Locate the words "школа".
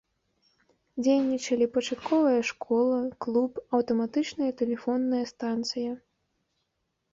2.51-2.97